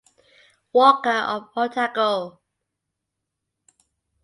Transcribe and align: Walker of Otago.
Walker 0.73 1.11
of 1.13 1.51
Otago. 1.55 2.39